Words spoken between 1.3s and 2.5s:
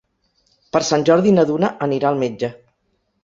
na Duna anirà al metge.